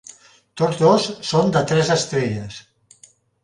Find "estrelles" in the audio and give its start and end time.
1.99-2.61